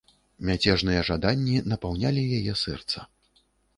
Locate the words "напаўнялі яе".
1.73-2.53